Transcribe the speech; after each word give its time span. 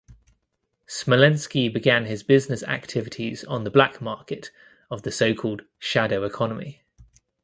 Smolensky 0.87 1.69
began 1.71 2.05
his 2.05 2.23
business 2.23 2.63
activities 2.63 3.43
on 3.43 3.65
the 3.65 3.69
black 3.69 4.01
market 4.01 4.49
of 4.89 5.03
the 5.03 5.11
so-called 5.11 5.61
"shadow 5.77 6.23
economy". 6.23 6.81